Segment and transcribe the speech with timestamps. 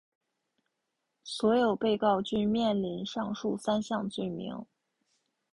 [1.23, 4.65] 所有被告均面临上述三项罪名。